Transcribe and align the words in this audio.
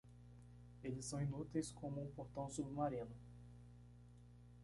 Eles 0.83 1.05
são 1.05 1.21
inúteis 1.21 1.71
como 1.71 2.01
um 2.01 2.09
portão 2.09 2.49
submarino. 2.49 3.15